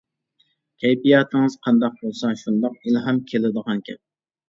[0.83, 4.07] كەيپىياتىڭىز قانداق بولسا، شۇنداق ئىلھام كېلىدىغان گەپ!